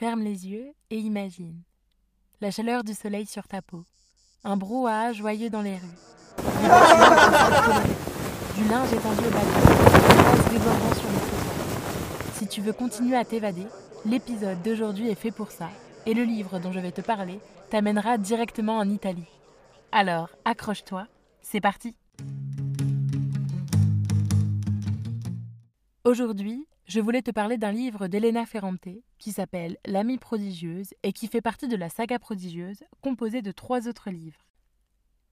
[0.00, 1.60] Ferme les yeux et imagine.
[2.40, 3.84] La chaleur du soleil sur ta peau.
[4.44, 5.98] Un brouhaha joyeux dans les rues.
[8.56, 9.60] Du linge étendu au balcon.
[12.32, 13.66] Si tu veux continuer à t'évader,
[14.06, 15.68] l'épisode d'aujourd'hui est fait pour ça.
[16.06, 17.38] Et le livre dont je vais te parler
[17.68, 19.28] t'amènera directement en Italie.
[19.92, 21.08] Alors, accroche-toi,
[21.42, 21.94] c'est parti
[26.04, 28.88] Aujourd'hui, je voulais te parler d'un livre d'Elena Ferrante
[29.18, 33.86] qui s'appelle L'amie prodigieuse et qui fait partie de la saga prodigieuse composée de trois
[33.86, 34.46] autres livres.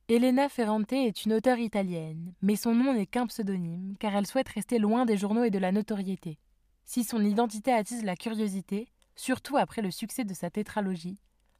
[0.08, 4.48] Elena Ferrante est une auteure italienne, mais son nom n'est qu'un pseudonyme car elle souhaite
[4.48, 6.38] rester loin des journaux et de la notoriété.
[6.84, 11.18] Si son identité attise la curiosité, surtout après le succès de sa tétralogie,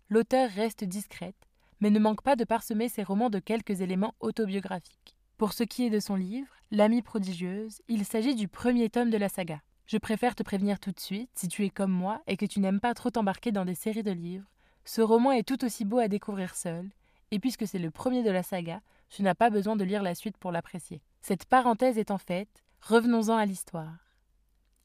[0.08, 1.48] l'auteur reste discrète,
[1.80, 5.16] mais ne manque pas de parsemer ses romans de quelques éléments autobiographiques.
[5.36, 9.16] Pour ce qui est de son livre, L'amie prodigieuse, il s'agit du premier tome de
[9.16, 9.62] la saga.
[9.88, 12.60] Je préfère te prévenir tout de suite, si tu es comme moi et que tu
[12.60, 14.44] n'aimes pas trop t'embarquer dans des séries de livres,
[14.84, 16.90] ce roman est tout aussi beau à découvrir seul,
[17.30, 20.14] et puisque c'est le premier de la saga, tu n'as pas besoin de lire la
[20.14, 21.00] suite pour l'apprécier.
[21.22, 24.12] Cette parenthèse étant faite, revenons-en à l'histoire.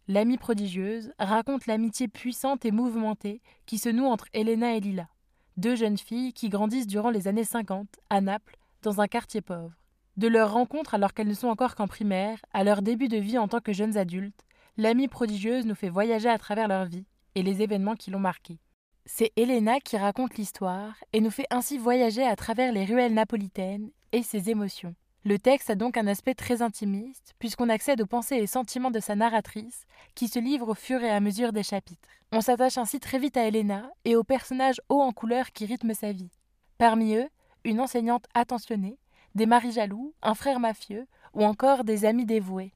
[0.07, 5.09] L'amie prodigieuse raconte l'amitié puissante et mouvementée qui se noue entre Helena et Lila,
[5.57, 9.73] deux jeunes filles qui grandissent durant les années 50 à Naples, dans un quartier pauvre.
[10.15, 13.37] De leur rencontre alors qu'elles ne sont encore qu'en primaire, à leur début de vie
[13.37, 14.45] en tant que jeunes adultes,
[14.77, 18.59] l'amie prodigieuse nous fait voyager à travers leur vie et les événements qui l'ont marquée.
[19.05, 23.89] C'est Elena qui raconte l'histoire et nous fait ainsi voyager à travers les ruelles napolitaines
[24.11, 24.95] et ses émotions.
[25.25, 28.99] Le texte a donc un aspect très intimiste, puisqu'on accède aux pensées et sentiments de
[28.99, 29.85] sa narratrice,
[30.15, 32.09] qui se livre au fur et à mesure des chapitres.
[32.33, 35.93] On s'attache ainsi très vite à Elena et aux personnages hauts en couleur qui rythment
[35.93, 36.31] sa vie.
[36.77, 37.29] Parmi eux,
[37.63, 38.97] une enseignante attentionnée,
[39.35, 42.73] des maris jaloux, un frère mafieux, ou encore des amis dévoués.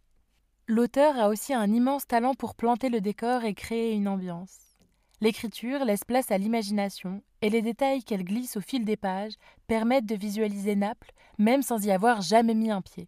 [0.70, 4.76] L'auteur a aussi un immense talent pour planter le décor et créer une ambiance.
[5.22, 9.36] L'écriture laisse place à l'imagination, et les détails qu'elle glisse au fil des pages
[9.68, 13.08] permettent de visualiser Naples, même sans y avoir jamais mis un pied.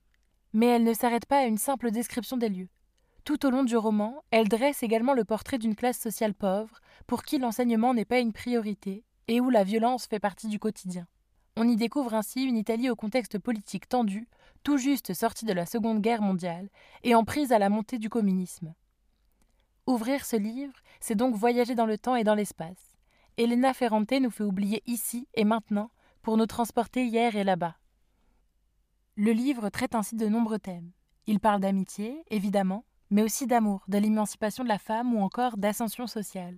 [0.54, 2.70] Mais elle ne s'arrête pas à une simple description des lieux.
[3.26, 7.24] Tout au long du roman, elle dresse également le portrait d'une classe sociale pauvre, pour
[7.24, 11.08] qui l'enseignement n'est pas une priorité, et où la violence fait partie du quotidien.
[11.58, 14.30] On y découvre ainsi une Italie au contexte politique tendu,
[14.64, 16.70] tout juste sortie de la Seconde Guerre mondiale
[17.04, 18.74] et en prise à la montée du communisme.
[19.88, 22.98] Ouvrir ce livre, c'est donc voyager dans le temps et dans l'espace.
[23.38, 27.76] Elena Ferrante nous fait oublier ici et maintenant pour nous transporter hier et là-bas.
[29.16, 30.92] Le livre traite ainsi de nombreux thèmes.
[31.26, 36.08] Il parle d'amitié, évidemment, mais aussi d'amour, de l'émancipation de la femme ou encore d'ascension
[36.08, 36.58] sociale.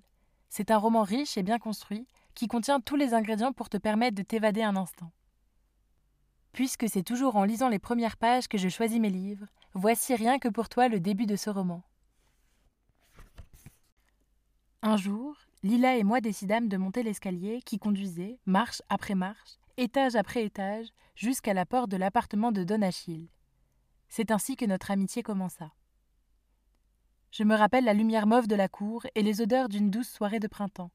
[0.50, 4.16] C'est un roman riche et bien construit qui contient tous les ingrédients pour te permettre
[4.16, 5.12] de t'évader un instant.
[6.52, 10.38] Puisque c'est toujours en lisant les premières pages que je choisis mes livres, voici rien
[10.38, 11.84] que pour toi le début de ce roman.
[14.82, 20.16] Un jour, Lila et moi décidâmes de monter l'escalier qui conduisait, marche après marche, étage
[20.16, 23.30] après étage, jusqu'à la porte de l'appartement de Don Achille.
[24.10, 25.72] C'est ainsi que notre amitié commença.
[27.32, 30.40] Je me rappelle la lumière mauve de la cour et les odeurs d'une douce soirée
[30.40, 30.92] de printemps.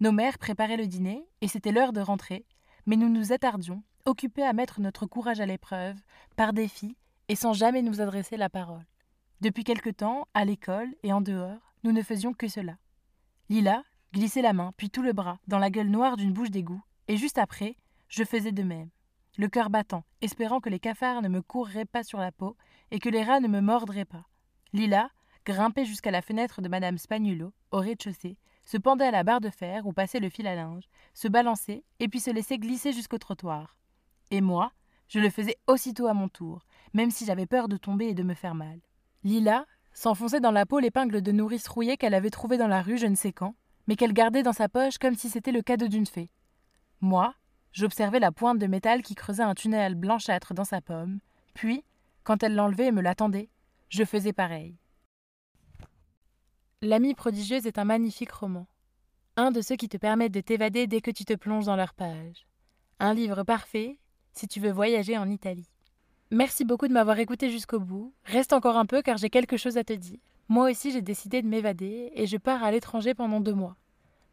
[0.00, 2.46] Nos mères préparaient le dîner, et c'était l'heure de rentrer,
[2.86, 5.96] mais nous nous attardions, occupés à mettre notre courage à l'épreuve,
[6.36, 6.96] par défi,
[7.28, 8.86] et sans jamais nous adresser la parole.
[9.40, 12.76] Depuis quelque temps, à l'école et en dehors, nous ne faisions que cela.
[13.50, 13.82] Lila
[14.12, 17.16] glissait la main, puis tout le bras, dans la gueule noire d'une bouche d'égout, et
[17.16, 17.76] juste après,
[18.08, 18.88] je faisais de même,
[19.36, 22.56] le cœur battant, espérant que les cafards ne me courraient pas sur la peau
[22.90, 24.26] et que les rats ne me mordraient pas.
[24.72, 25.10] Lila
[25.44, 29.50] grimpait jusqu'à la fenêtre de Madame Spagnuolo, au rez-de-chaussée, se pendait à la barre de
[29.50, 33.18] fer où passait le fil à linge, se balançait et puis se laissait glisser jusqu'au
[33.18, 33.76] trottoir.
[34.30, 34.72] Et moi,
[35.08, 38.22] je le faisais aussitôt à mon tour, même si j'avais peur de tomber et de
[38.22, 38.80] me faire mal.
[39.24, 42.98] Lila s'enfonçait dans la peau l'épingle de nourrice rouillée qu'elle avait trouvée dans la rue
[42.98, 43.54] je ne sais quand,
[43.86, 46.30] mais qu'elle gardait dans sa poche comme si c'était le cadeau d'une fée.
[47.00, 47.34] Moi,
[47.72, 51.20] j'observais la pointe de métal qui creusait un tunnel blanchâtre dans sa pomme,
[51.54, 51.84] puis,
[52.22, 53.50] quand elle l'enlevait et me l'attendait,
[53.88, 54.76] je faisais pareil.
[56.82, 58.68] L'amie prodigieuse est un magnifique roman.
[59.36, 61.94] Un de ceux qui te permettent de t'évader dès que tu te plonges dans leurs
[61.94, 62.46] pages.
[63.00, 63.98] Un livre parfait
[64.38, 65.68] si tu veux voyager en Italie.
[66.30, 68.12] Merci beaucoup de m'avoir écouté jusqu'au bout.
[68.24, 70.18] Reste encore un peu car j'ai quelque chose à te dire.
[70.48, 73.76] Moi aussi j'ai décidé de m'évader et je pars à l'étranger pendant deux mois.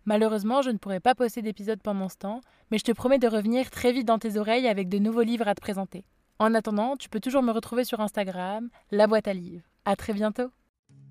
[0.05, 3.27] Malheureusement, je ne pourrai pas poster d'épisode pendant ce temps, mais je te promets de
[3.27, 6.05] revenir très vite dans tes oreilles avec de nouveaux livres à te présenter.
[6.37, 9.65] En attendant, tu peux toujours me retrouver sur Instagram, la boîte à livres.
[9.83, 10.51] À très bientôt!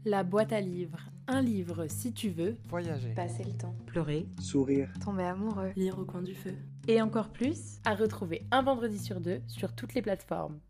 [0.04, 1.00] La boîte à livres.
[1.26, 2.56] Un livre si tu veux.
[2.68, 3.14] Voyager.
[3.14, 3.74] Passer le temps.
[3.86, 4.26] Pleurer.
[4.38, 4.92] Sourire.
[5.02, 5.72] Tomber amoureux.
[5.76, 6.54] Lire au coin du feu.
[6.86, 10.60] Et encore plus, à retrouver un vendredi sur deux sur toutes les plateformes.